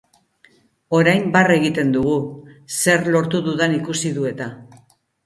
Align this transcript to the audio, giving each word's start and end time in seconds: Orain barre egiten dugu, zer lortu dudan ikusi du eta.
Orain 0.99 1.27
barre 1.35 1.57
egiten 1.61 1.91
dugu, 1.95 2.15
zer 2.79 3.05
lortu 3.17 3.43
dudan 3.49 3.77
ikusi 3.77 4.13
du 4.17 4.27
eta. 4.31 4.49